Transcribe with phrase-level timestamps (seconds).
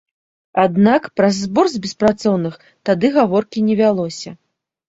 [0.63, 2.57] Аднак пра збор з беспрацоўных
[2.91, 4.31] тады гаворкі не вялося.